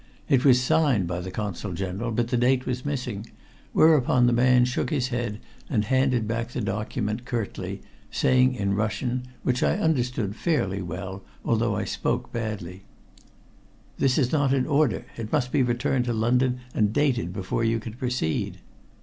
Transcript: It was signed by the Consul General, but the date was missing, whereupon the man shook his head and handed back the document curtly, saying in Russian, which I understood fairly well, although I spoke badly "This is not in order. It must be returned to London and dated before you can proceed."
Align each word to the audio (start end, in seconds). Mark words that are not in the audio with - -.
It 0.27 0.43
was 0.43 0.59
signed 0.59 1.05
by 1.05 1.19
the 1.21 1.29
Consul 1.29 1.73
General, 1.73 2.09
but 2.09 2.29
the 2.29 2.35
date 2.35 2.65
was 2.65 2.83
missing, 2.83 3.27
whereupon 3.71 4.25
the 4.25 4.33
man 4.33 4.65
shook 4.65 4.89
his 4.89 5.09
head 5.09 5.37
and 5.69 5.85
handed 5.85 6.27
back 6.27 6.49
the 6.49 6.59
document 6.61 7.23
curtly, 7.23 7.83
saying 8.09 8.55
in 8.55 8.73
Russian, 8.73 9.27
which 9.43 9.61
I 9.61 9.77
understood 9.77 10.35
fairly 10.35 10.81
well, 10.81 11.21
although 11.45 11.75
I 11.75 11.83
spoke 11.85 12.33
badly 12.33 12.81
"This 13.99 14.17
is 14.17 14.31
not 14.31 14.55
in 14.55 14.65
order. 14.65 15.05
It 15.17 15.31
must 15.31 15.51
be 15.51 15.61
returned 15.61 16.05
to 16.05 16.13
London 16.13 16.61
and 16.73 16.91
dated 16.91 17.31
before 17.31 17.63
you 17.63 17.79
can 17.79 17.93
proceed." 17.93 18.57